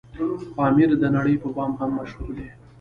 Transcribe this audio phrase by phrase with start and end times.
[0.55, 2.47] پامير دنړۍ په بام هم مشهور دی